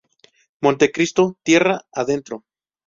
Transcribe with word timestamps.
Montecristo, 0.61 1.37
Tierra 1.43 1.85
Adentro. 1.93 2.43